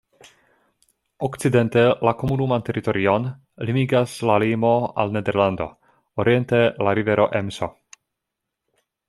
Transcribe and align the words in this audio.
Okcidente 1.25 1.83
la 2.07 2.13
komunuman 2.21 2.65
teritorion 2.69 3.27
limigas 3.71 4.17
la 4.31 4.39
limo 4.45 4.73
al 5.05 5.15
Nederlando, 5.19 5.69
oriente 6.25 6.65
la 6.89 6.97
rivero 7.03 7.29
Emso. 7.43 7.71